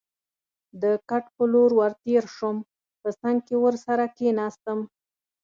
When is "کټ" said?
1.09-1.23